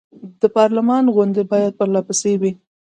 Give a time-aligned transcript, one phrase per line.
[0.41, 2.51] د پارلمان غونډې باید پر له پسې وي.